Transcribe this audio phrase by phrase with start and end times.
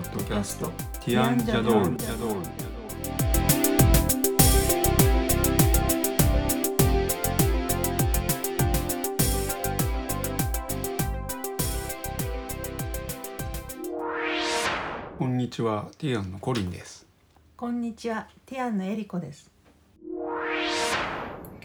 [0.00, 0.70] ッドキャスト。
[1.04, 1.96] ティアンジャドール。
[15.18, 15.88] こんにちは。
[15.98, 17.06] ティアンのコリンです。
[17.56, 19.50] こんにちは、ティアンのエリコです。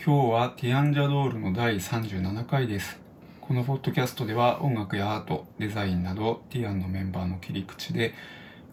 [0.06, 3.05] 今日はティアンジャドールの第37回です
[3.48, 8.16] このポッドキャストでは音楽やアートデザインなどティアンのメンバーの切り口で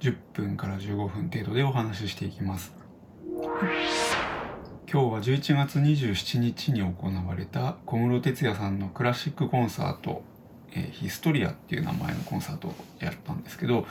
[0.00, 2.72] 10分から15分程度でお話ししていきます
[3.30, 3.50] 今
[4.86, 6.94] 日は11月27日に行
[7.27, 10.22] われた小室哲哉さんのクラシックコンサート
[10.74, 13.86] えーヒストリアっていう名前のコンサートをやったんですけど、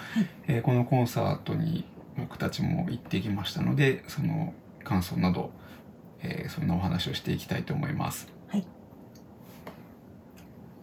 [0.48, 1.86] えーこのコンサートに
[2.18, 5.52] 僕たちも行ってきましたのでその感想など、
[6.24, 8.28] えーそんなお話をしていきたいと思います。
[8.48, 8.66] はい。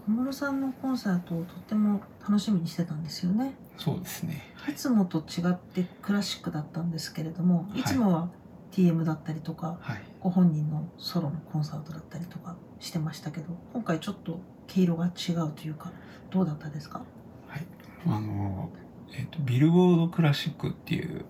[0.08, 3.54] 小室さんのコンサートをとっても楽しみにしてたんですよね。
[3.76, 4.42] そうですね。
[4.66, 8.30] いつもと違ってクラシックだったんですけれども、はいいつもは
[8.72, 10.02] TM だったりとか、はい。
[10.20, 15.92] ご本人のソロのコンサートだったりとかしてましたけど、今回ちょっと毛色が違うというか、
[16.30, 17.02] どうだったですか？
[17.46, 17.66] はい。
[18.06, 18.70] あの、
[19.14, 21.26] えっ、と、ビルボードクラシックっていう、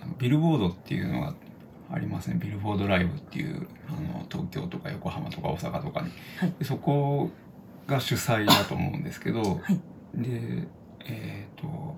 [0.00, 1.34] あのビルボードっていうのが
[1.90, 2.36] ありますね。
[2.40, 6.10] ビルボードライブっていう、あの、東京とか横浜とか大阪とかに。
[6.38, 7.28] はいでそこ
[7.92, 9.80] が主催だと思うんですけど、はい。
[10.14, 10.66] で、
[11.04, 11.96] えっ、と、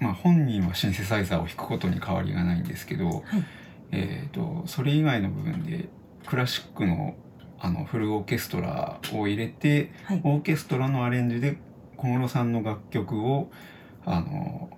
[0.00, 3.22] まあ本人はシンセサイザーを弾くことに変わりがないんですけど、はい。
[3.92, 5.88] えー、とそれ以外の部分で
[6.26, 7.14] クラシックの
[7.60, 10.20] あのフルオーケストラを入れてはい。
[10.24, 11.56] オーケストラのアレンジで
[11.96, 13.50] 小室さんの楽曲を
[14.04, 14.68] あの、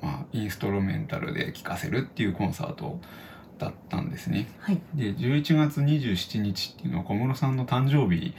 [0.00, 3.00] まあ、インストロメンタルで聴かせるっていうコンサート
[3.62, 4.48] だったんですね。
[4.58, 4.80] はい。
[4.94, 8.34] で11月27日っていうのは小室さんの誕生日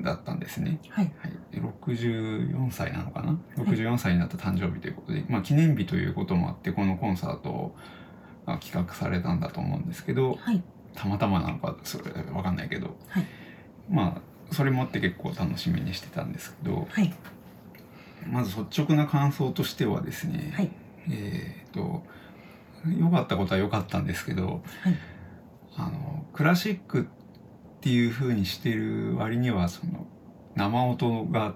[0.00, 0.78] だったんですね。
[0.88, 1.12] はい。
[1.18, 7.74] はい、で64歳なのかな？64歳になった誕生日ということで、まあ、記念日ということもあってこのコンサート
[8.46, 10.62] が企画されたんだと思うんですけどはい。
[10.94, 13.26] たまたまなのかそれわかんないけど、はい
[13.90, 17.12] まあそれもあって結構楽しみにしてたんですけどはい。
[18.30, 20.70] まず率直な感想としてはですね、はい。
[21.10, 22.04] えっ、と
[22.98, 24.96] 良かったことは良かったんですけど、はい。
[25.76, 30.06] あのクラシックっていう風にしてる割にはその
[30.54, 31.54] 生音が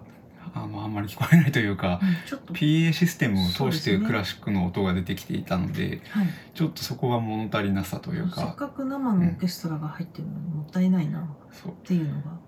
[0.55, 6.29] あのあんまり聞こえないというか、うんちょっと、PA システムを通してクラシックの音が出てきていたので、はい。
[6.55, 11.21] ちょっとそこが物足りなさというせっかかく生のオーケストラが入ってるのにもったいないな。
[11.21, 11.87] う。
[11.87, 12.39] ていうのが。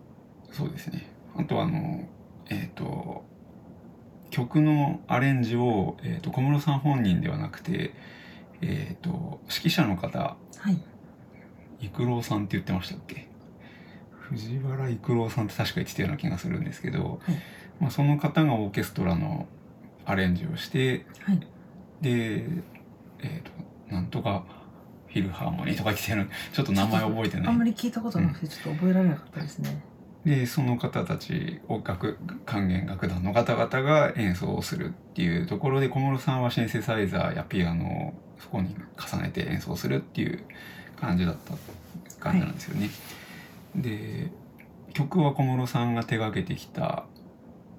[0.50, 1.10] そうですね。
[1.36, 2.08] あとあの
[2.48, 3.24] えっ、と
[4.30, 7.94] 曲のアレンジを、えー、と小室さん本人ではなくて
[8.60, 10.36] えっ、と指揮者の方は
[10.70, 10.78] い。
[11.80, 13.28] 育郎さんって言ってましたっけ？
[14.10, 17.36] 藤原育郎さんって確か言ってたような気がするんですけど、はい
[17.80, 19.46] まあ、その方がオーケストラの
[20.04, 21.40] アレンジをしてはい。
[22.00, 22.44] で
[23.20, 24.44] えっ、となんとか
[25.06, 29.82] フィルハーモニーとか言ってたようなちょっと名前覚えてないあんまり聞いたことなくて、ちょっと覚えられなかったですね。
[30.24, 40.44] でその方たちを楽管弦楽団の方々が演奏をするっていうところで小室さんはシンセサイザーやピアノをそこに重ねて演奏するっていう
[41.00, 41.54] 感じだった
[42.20, 42.90] 感じなんですよね。
[43.76, 44.30] で
[44.92, 47.04] 曲は小室さんが手がけてきた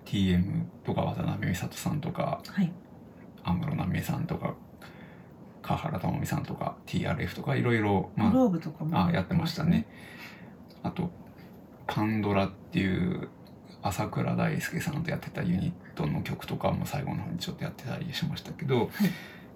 [0.06, 2.72] TM とか渡辺美里さんとかはい。
[3.44, 4.54] 安室奈美恵さんとか
[5.62, 9.86] 川原智美さんとか TRF とかいろいろまあやってましたね。
[10.84, 11.12] あと
[11.90, 13.30] パンドラっていう
[13.82, 18.90] 朝倉大輔さんとやってたユニットの曲とかも最後の方にちょっとやってたりしましたけど、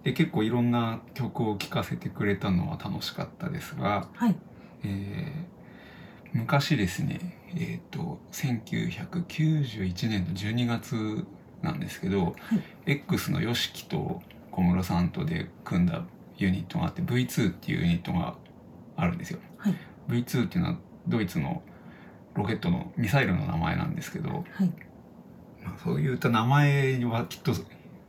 [0.04, 4.36] で結構いろんな曲を聴かせてくれたのは楽しかったですが、はい。
[4.84, 5.54] えー
[6.36, 11.28] 昔ですねえっ、と1991年の12月
[11.62, 14.22] なんですけど、はい X の YOSHIKI と
[14.52, 16.04] 小室さんとで組んだ
[16.38, 18.36] ユニットがあって V2 っていうユニットが
[18.98, 19.40] あるんですよ。
[19.58, 19.76] はい。
[20.10, 20.78] V2 っていうのは
[21.08, 21.62] ドイツの
[22.36, 24.72] ロケットのミサイルの名前なんですけど、はい。
[25.64, 27.54] まあ、そういった名前はきっと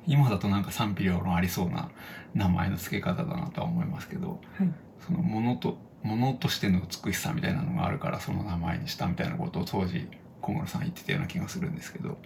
[0.06, 1.91] 今だとなんか賛否両論ありそうな
[2.35, 4.73] 名前の付け方だなとは思いますけどはい。
[5.06, 10.09] そのものとものとしての美しさみたいなのがあるからその名前にしたみたいなことを当時
[10.41, 12.19] 小室さん言ってたような気がするんですけどはい。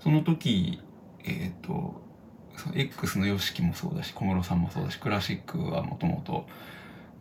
[0.00, 0.80] その時
[1.24, 2.00] えっ、と
[2.56, 6.46] その X の YOSHIKI もそうだし小室さんもそうだしクラシックはもともと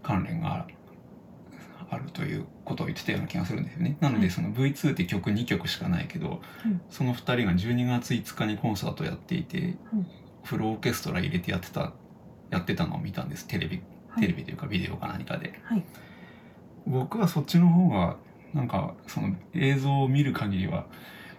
[0.03, 0.67] 関連が
[1.89, 3.97] あるということを言ってたような気がするんですよね。
[4.01, 10.07] なのはいでその V2 って曲2曲しかないけど、うんその2人が12月5日にコンサートやっていて、うん
[10.43, 11.91] フルオーケストラ入れてやってた
[12.49, 15.59] やってたのを見たんですテレビはいテレビというかビデオか何かで。
[15.63, 15.83] はい。
[16.85, 18.15] 僕はそっちの方が
[18.53, 20.85] なんかその映像を見る限りは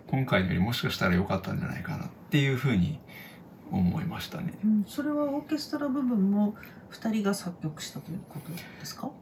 [0.08, 2.98] 今回よりもしかしたら良かったんじゃないかなっていうふうに
[3.70, 4.54] 思いましたね。
[4.64, 6.54] うん、それはオーケストラ部分も
[6.90, 9.12] 2人が作曲したということですか、まあ、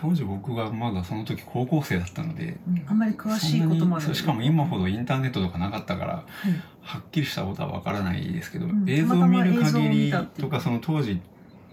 [0.00, 6.52] 当時僕がまだその時高校生だったのでうん、あんまり詳しいことまでしかも今ほどインターネットとかなかったからはい。
[6.80, 8.88] はっきりしたことはわからないですけど、ん。
[8.88, 11.20] 映像を見る限りとかその当時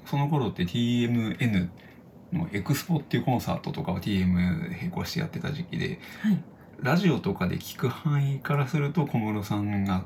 [0.06, 1.69] その頃って TMN
[2.33, 4.33] のエクスポっていうコンサートとかを TM
[4.78, 6.44] 並行してやってた時期ではい。
[6.81, 10.04] ラジオとかで聞く範囲からすると小室さんが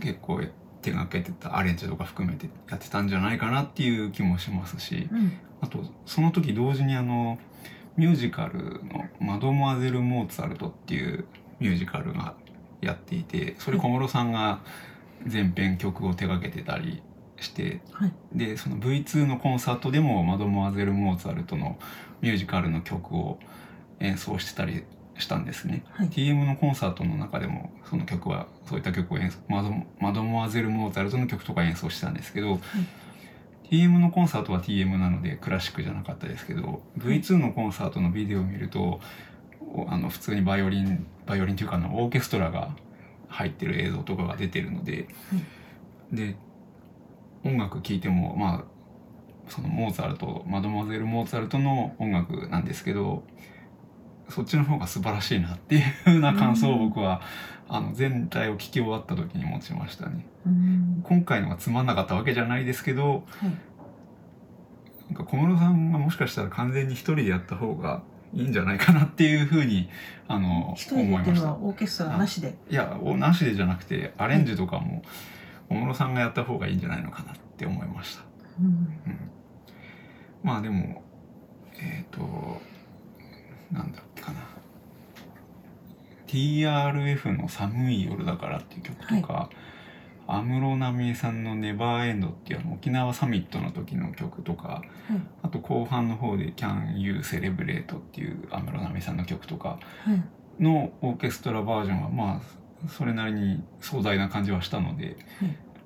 [0.00, 0.40] 結構
[0.82, 5.32] 手がけてたアレンジとか含めてやってたんじゃないかなっていう気もしますしうん。
[5.60, 7.38] あとその時同時にあの
[7.96, 11.26] ミュージカルの「マドモアゼル・モーツァルト」っていう
[11.58, 12.34] ミュージカルが
[12.80, 14.60] やっていてそれ小室さんが
[15.26, 17.02] 全編曲を手掛けてたり
[17.38, 18.12] してはい。
[18.32, 21.78] でその V2 のコンサートでも「マドモアゼル・モーツァルト」の
[22.22, 23.38] ミュージカルの曲を
[23.98, 24.84] 演奏してたり
[25.20, 25.84] したんですね。
[25.92, 26.08] はい。
[26.08, 32.60] TM のコンサートの中でもその曲はそういった曲を演奏マドマドモアゼル・モーツァルトの曲とか演奏してたんですけど、
[33.70, 39.00] TM のコンサートは TM なのでクラシックじゃなかったですけど V2 のコンサートのビデオを見ると
[39.60, 42.74] おあの普通にバイオリンバイオリンというかあのオーケストラが
[43.28, 45.06] 入ってる映像とかが出てるので、
[46.10, 46.36] で
[47.44, 48.64] 音楽聴いてもまあ
[49.48, 53.22] そのモーツァルトマドモアゼル・モーツァルトの音楽なんですけど
[54.30, 57.20] そっちの方が素晴らしいなっていうふうな感想を僕は、
[57.72, 60.26] あの全体を聴き終わった時に持ちましたね。
[60.44, 61.00] うん。
[61.04, 63.50] 今回のがつまんなかったわけじゃないですけどはい。
[65.12, 68.02] なんか小室さんがもしかしたら完全に一人でやった方が
[68.34, 69.88] いいんじゃないかなっていうふうに
[70.26, 71.46] あの思いました。
[71.48, 72.56] はオーケストラなしで。
[72.68, 75.02] いやおなしでじゃなくてアレンジとかも
[75.68, 78.24] 小室さんがやった方がいいんじゃないのかなって思いました、
[78.60, 78.66] うん。
[78.66, 79.30] うん、
[80.42, 81.04] まあでも
[81.80, 82.20] えっ、と
[83.70, 84.09] なんだっけかな
[86.30, 89.50] TRF の「寒い夜だから」っていう曲とか、
[90.28, 94.82] 安室奈美恵さんの「ネバーエンド」っていうあの沖縄サミットの時の曲とかはい。
[95.42, 100.62] あと後半の方で「Can You Celebrate」っていう安室奈美恵さんの曲とかはい。
[100.62, 105.16] のオーケストラバージョンはまあそれなりに壮大な感じはしたので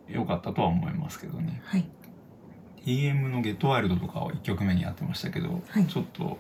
[0.09, 1.63] 良かったとは思いますけどね。
[1.65, 1.87] はい。
[2.85, 5.87] TM の「ゲットワイルド」とかを1曲目にやってましたけど、はい。
[5.87, 6.39] ちょっと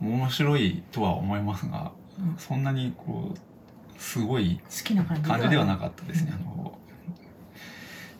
[0.00, 6.78] 面白いとは思いますがうんそんなにこうすごい好きな感じではなくかったですね、あの、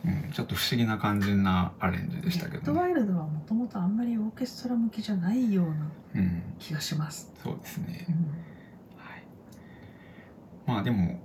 [0.05, 8.05] うん、ちょっと不思議な感じなアレンジでしたけどね、トワイルドはもともとあんまりオーケストラ向きじゃないようなうん、気がします、そうですね。
[8.09, 8.15] う、ん。
[8.97, 9.23] はい、
[10.65, 11.19] まあでも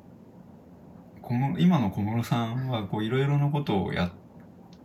[1.23, 4.11] 小室今の小室さんはこういろいろなことをやっ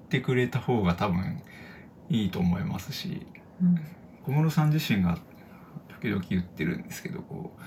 [0.08, 1.44] てくれた方が多分
[2.10, 3.28] いいと思いますし
[3.62, 3.78] うん。
[4.26, 5.18] 小室さん自身が
[6.02, 7.62] 時々言ってるんですけどこう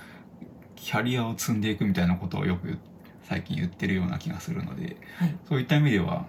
[0.83, 2.77] キャリアを積んでいくみたいなことをよく
[3.23, 5.37] 最近言ってるような気がするのではい。
[5.49, 6.27] そういった意味では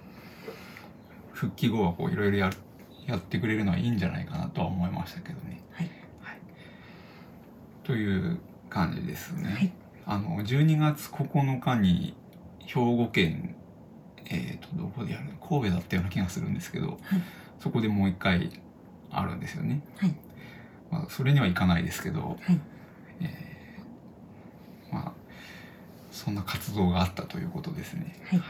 [1.31, 2.51] 復帰後はこういろいろや
[3.07, 5.61] やってくれるのはいいんじゃないかなとは思いましたけどね。
[5.71, 5.89] はい。
[6.21, 6.37] はい、
[7.83, 8.39] という
[8.69, 9.51] 感じですね。
[9.51, 9.73] はい。
[10.05, 12.13] あの12月9日に
[12.59, 13.55] 兵庫県
[14.25, 16.99] えー、とどこでやる神戸だったような気がするんですけど、はい。
[17.59, 18.51] そこでもう一回
[19.11, 19.81] あるんですよね。
[19.97, 20.15] はい。
[20.91, 22.59] まあ、それには行かないですけど、はい。
[23.19, 23.52] えー
[24.93, 25.11] まあ
[26.11, 28.15] そんな活動があったということですね。
[28.29, 28.41] はい。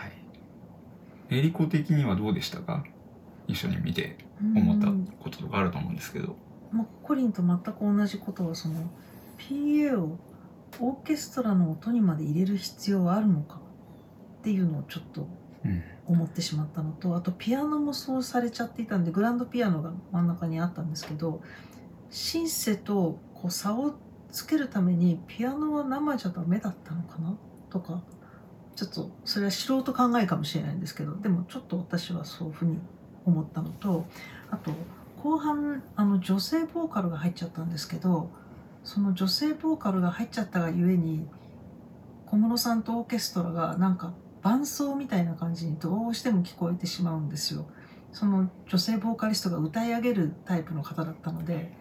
[1.38, 2.84] エリコ的にはどうでしたか？
[3.48, 6.36] 一緒に見て思ったうんこととかあると思うんですけど。
[6.72, 8.76] まあ、コリンと全く同じことはその
[9.38, 10.18] PA を
[10.80, 13.60] オーケストラの音にまで入れる必要はあるのか？
[14.40, 15.28] っていうのをちょっと
[15.66, 15.84] うん。
[16.06, 21.42] 思ってしまったのとあとピアノもそうされちゃっていたんでグランドピアノが真ん中にあったんですけど
[22.12, 23.96] シンセとこう差を
[24.34, 27.38] つけるためにピアノは生じゃダメだったのかな？
[27.70, 28.02] とか
[28.76, 32.80] ちょっとそれは素人考えかもしれないんですけどでもちょっと私はそういうふうに
[33.26, 34.06] 思ったのと
[34.50, 34.72] あと
[35.22, 38.30] 後半あの女性ボーカルが入っちゃったんですけど
[38.84, 41.26] その女性ボーカルが入っちゃったがゆえに
[42.26, 47.66] 小室さんとオーケストラがなんか伴奏みたいな感じにどうしても聞こえてしまうんですよ。
[48.12, 51.72] その女性ボーカリストが歌い上げるタイプの方だったので、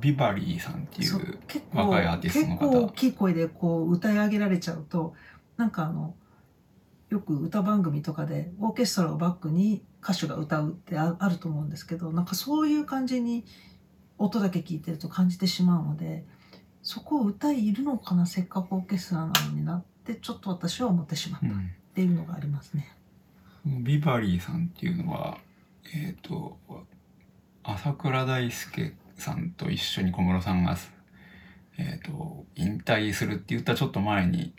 [0.00, 5.14] ビバリーさんっていそうう結構若いアーティストの方結構大きい声でこう歌い上げられちゃうと
[5.56, 6.14] なんかあの
[7.08, 13.44] よく歌番組とかでオーケストラをバックに歌手が歌うってああると思うんですけどなんかそういう感じに
[14.18, 16.24] 音だけ聞いてると感じてしまうので
[16.82, 22.94] そこを歌いるのかなせっかくオーケストラなのになってちょっと私は思ってしまったっうんていうのがありますね。
[23.64, 25.38] ビバリーさんっていうのは
[25.94, 26.58] えっ、と
[27.64, 30.76] 朝倉大輔さんと一緒に小室さんが、
[31.78, 34.52] えー、と引退するって言ったちょっと前に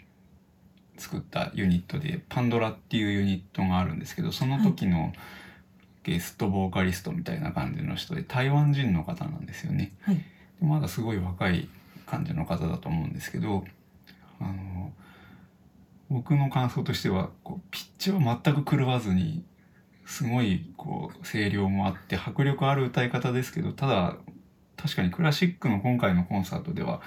[0.98, 5.14] 作ったユニットでパンドラっていうユニットがあるんですけどその時の
[6.04, 9.94] ゲストボーカリストみたいな感じの人で台湾人の方なんですよね。
[10.02, 10.16] はい
[10.60, 11.70] でまだすごい若い
[12.06, 13.64] 感じの方だと思うんですけど
[14.40, 14.92] あの
[16.10, 19.44] 僕の感想としてはこうピッチは全く狂わずに
[20.06, 24.16] すごいこう声量もあって迫力ある歌い方ですけどただ
[24.78, 27.02] 確かにクラシックの今回のコンサートでは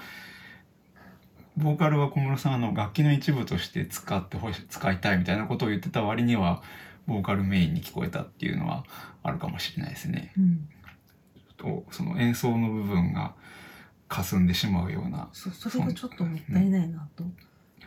[1.57, 6.61] ボーカルは小室さんあの楽器の一部として使ってほし使いたいみたいなことを言ってた割には
[7.07, 8.85] ボーカルメインに聞こえたっていうのは
[9.23, 10.33] あるかもしれないですね。
[10.37, 10.69] うん、
[11.57, 13.33] とその演奏の部分が
[14.07, 17.23] 霞んでしまうようなそうそれがちょっともったいないなと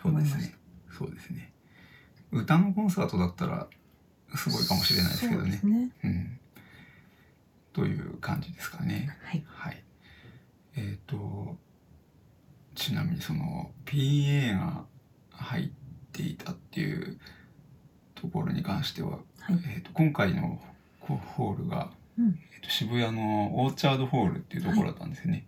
[0.05, 0.57] 思いました。
[0.93, 1.53] そうですね。
[2.31, 3.67] 歌のコンサートだったら
[4.35, 5.45] すごいかもしれないですけどね。
[5.45, 5.91] そうですね。
[6.05, 6.41] うん、
[7.75, 9.15] という感じですかね。
[9.25, 9.45] はい。
[9.47, 9.85] はい。
[10.77, 11.57] えっ、と
[12.75, 14.85] ちなみにその PA が
[15.31, 15.71] 入っ
[16.13, 17.19] ていたっていう
[18.15, 19.59] ところに関しては、はい。
[19.67, 20.61] えー、と今回の
[21.01, 22.39] ホホールが、うん。
[22.55, 25.47] えー、と渋谷のオーチャードホールっていうところだったんですよね、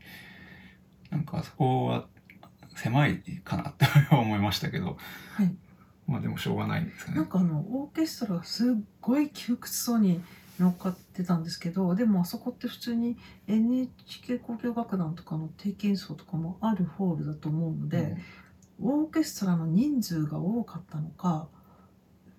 [1.10, 2.06] なんかそこは
[2.74, 4.98] 狭いかなって思いましたけど
[5.34, 5.54] はい。
[6.08, 7.18] まあでもしょうがないんですかね。
[7.18, 10.20] なんかあのオーケストラがすっごい窮屈そうに
[10.58, 18.16] 乗っかってたんですけどでもあそこって普通に NHK 交響楽団とかの定期演奏とかもあるホールだと思うので、
[18.80, 21.48] オーケストラの人数が多かったのか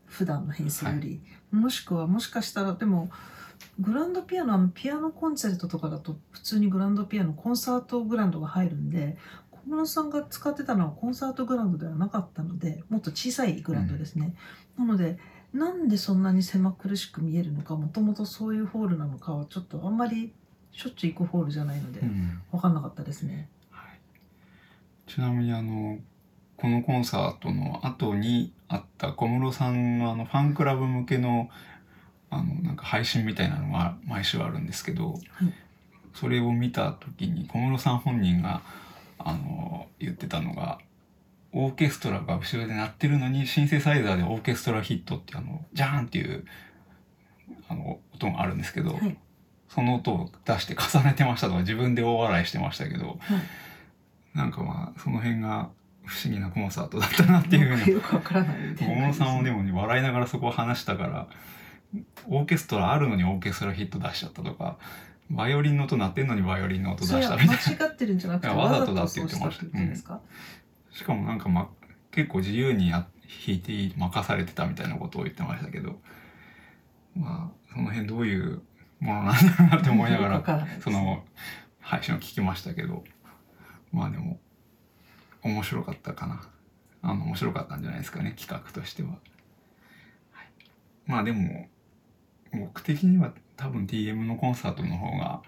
[0.06, 1.22] 普段の編成より、
[1.52, 3.10] もしくはもしかしたらでも
[3.80, 9.18] グランドピアノあのピアノコンチェルトとかだと普通にグランドピアノコンサートグランドが入るんで
[9.52, 14.36] 小室さんが使ってたのはコンサートグランドではなかったのでもっと小さいグランドですね、
[14.78, 15.18] なので
[15.54, 20.34] なんでそんなに狭苦しく見えるのかもともとそういうホールなのかはちょっとあんまり
[20.72, 22.42] しょっちゅう行くホールじゃないのでうん。
[22.52, 23.50] 分かんなかったですね。
[23.72, 24.00] はい。
[25.10, 25.98] ちなみにあの
[26.58, 31.50] このコンサートの後にあった小室さんのあのファンクラブ向けの
[32.30, 35.20] あのなんか配信みたいなのが毎週あるんですけど、はい。
[36.14, 38.62] それを見た時に小室さん本人が
[39.20, 40.80] あの言ってたのが
[41.60, 46.46] オーケストラが後ろで鳴ってるのにシンセサイザーでオーケストラヒットってあのジャーンっていう
[47.68, 49.18] あの音があるんですけど、はい。
[49.70, 53.18] その音を出して重ねてましたとか自分で大笑いしてましたけど、はい。
[54.38, 55.70] なんかまあその辺が
[56.06, 61.28] 不思議なコンサートだったなっていうふうに よくわからないみたいな小室さんもでも笑いながらそこを話したから
[62.28, 64.78] オーケストラあるのにオーケストラヒット出しちゃったとか
[65.30, 67.54] バイオリンの音鳴ってんのにバイオリンの音出したみたいな。
[67.54, 69.46] 間違ってるんじゃなくてわざとだって言ってました。
[69.46, 70.22] わざとそうってことですか、
[70.98, 71.70] しかもなんか、ま、
[72.10, 73.08] 結構自由にや
[73.46, 76.00] 弾いていい任されてたみたいなことを言ってましたけど
[77.16, 78.64] まあその辺どういう
[79.00, 81.24] ものなんだろうなって思いながら その
[81.82, 83.04] 配信を聞きましたけど
[83.92, 84.40] まあでも
[85.44, 86.50] 面白かったかな。
[87.04, 90.50] あの面白かったんじゃないですかね企画としては、はい、
[91.06, 91.70] まあでも
[92.52, 95.44] 僕的には多分 TM のコンサートの方が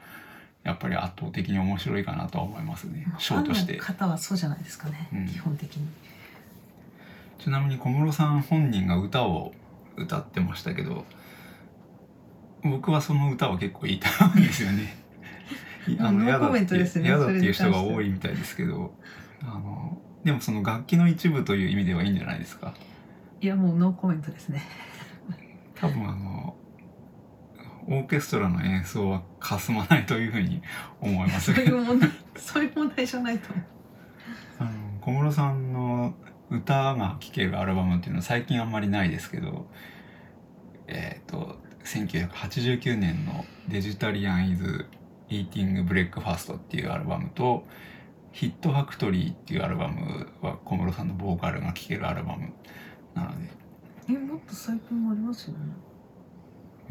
[0.69, 3.05] やっぱり圧倒的に面白いかなとは思いますね。
[3.17, 3.77] ショーとして。
[3.77, 5.27] 方はそうじゃないですかね、うん。
[5.27, 5.87] 基本的に。
[7.39, 9.53] ちなみに小室さん本人が歌を
[9.95, 11.05] 歌ってましたけど
[12.63, 14.97] 僕はその歌は結構いいと思うんですよね。
[15.87, 18.93] いノー嫌だコメントってですね嫌だっていう人が多いみたいですけど
[19.41, 22.73] あのでもその楽器の一部という意味ではいいんじゃないですか？
[23.41, 24.61] いやもうノーコメントですね。
[25.75, 26.55] 多分あの
[27.91, 30.61] オーケストラの演奏は霞まないというふうに
[31.01, 33.65] 思いますそういう問題そういう問題じゃないと思う。
[34.59, 34.69] あの
[35.01, 36.13] 小室さんの
[36.51, 39.65] 歌が聴けるアルバムっていうのは最近あんまりないですけど
[40.87, 44.85] えっ、と1989年の「デジタリアン・イズ・
[45.29, 47.67] イーティング・ブレックファースト」っていうアルバムと
[48.33, 52.53] 「ヒット・ファクトリー」っていうアルバムは小室さんのボーカルが聴けるアルバム
[53.15, 53.49] なので。
[54.09, 55.88] えもっと最近もありますよね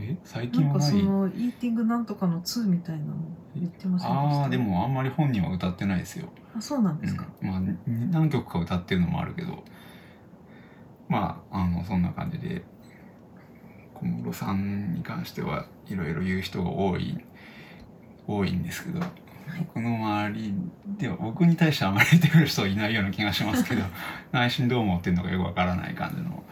[0.01, 3.15] え最なんかそのイーティングなんとかの2みたいなの
[3.57, 4.43] 言ってませんでした？
[4.43, 6.29] ああでもあんまり本人は歌ってないですよ。
[6.57, 7.77] あそうなんですか、うん、まあに
[8.11, 9.65] 何曲か歌ってるのもあるけど。
[11.09, 12.63] まああのそんな感じで
[13.95, 17.19] 小室さんに関してはいろいろ言う人が多い
[18.27, 19.01] 多いんですけど、
[19.59, 20.55] 僕の周り
[20.99, 23.83] では僕に対してはあまり言ってくる人はいないような気がしますけど
[24.33, 26.45] 内心どう思ってるのかよくわからない感じの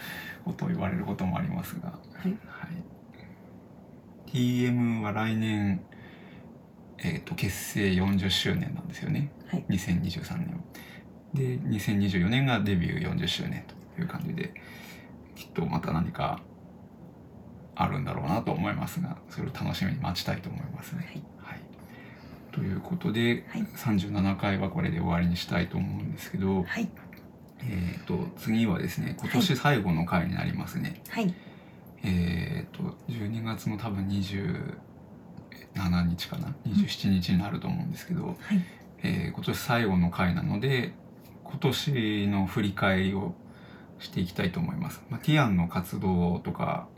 [0.46, 1.94] ことを言われることもありますが、は
[2.26, 2.28] い。
[2.46, 2.75] はい、
[4.36, 5.80] TM は来年、
[6.98, 9.32] えー、と結成40周年なんですよね。
[9.46, 9.64] はい。
[9.70, 10.64] 2023年
[11.32, 13.64] で2024年がデビュー40周年
[13.94, 14.52] という感じで
[15.34, 16.40] きっとまた何か
[17.74, 21.22] あるんだろうなと思いますがそれを楽しみに待ちたいと思いますね。
[21.38, 21.60] はい。
[22.52, 23.62] ということで、はい。
[23.62, 26.90] 37回はこれで終わりにしたいと思うんですけどはい。
[27.62, 31.00] えっ、と次はですね今年最後の回になりますね。
[31.08, 31.34] はい
[32.02, 34.76] えっ、と12月の多分27
[36.08, 38.36] 日かな？27日になると思うんですけど、はい。
[39.02, 40.92] えー今年最後の回なので
[41.44, 43.34] 今年の振り返りを
[43.98, 45.02] していきたいと思います。
[45.10, 46.88] まあ、ティアンの活動とか、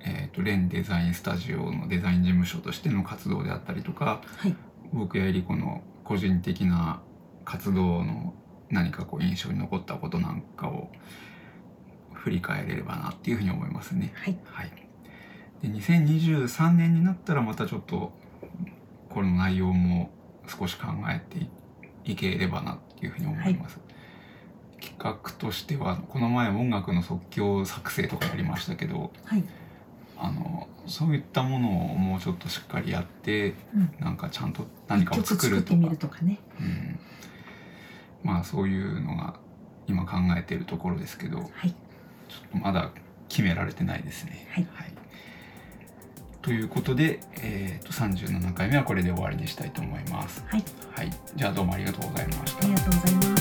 [0.00, 4.54] えー、とレンデザインスタジオのデザイン事務所としての活動であったりとかはい。
[4.92, 7.02] 僕やエリコの個人的な
[7.44, 8.34] 活動の
[8.70, 10.90] 何かこう印象に残ったことなんかを
[12.24, 14.10] 振り返れればなっていうふうに思いますね。
[14.14, 14.38] はい。
[14.46, 14.72] はい、
[15.60, 18.12] で2023年になったらまたちょっと
[19.10, 20.10] この内容も
[20.48, 23.78] 少し考えていいければなっていうふうに思います。
[24.80, 29.44] 企画としてはこの前音楽の即興作成とかやりましたけどはい。
[30.16, 33.94] あのそういったものをもうちょっとしっかりやってうん。
[34.00, 35.88] なんかちゃんと何かを作るとか。
[35.90, 36.40] るとかね。
[36.58, 36.98] うん、
[38.22, 39.34] まあそういうのが
[39.86, 41.50] 今考えているところですけど。
[41.52, 41.74] はい
[42.28, 42.90] ちょっとまだ
[43.28, 44.48] 決められてないですね。
[44.50, 44.66] はい
[46.44, 50.44] ということで、えー、と37回目はこれで終わりにしたいと思います。
[50.46, 50.64] はい
[50.94, 53.33] はい、じゃあどうもありがとうございます。